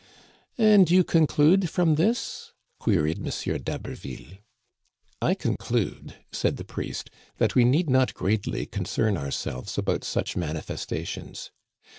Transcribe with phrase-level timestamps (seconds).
[0.57, 3.59] "And you conclude from this —?"queried M.
[3.61, 4.39] d'Ha berville.
[5.21, 11.51] I conclude," said the priest," that we need not greatly concern ourselves about such manifestations.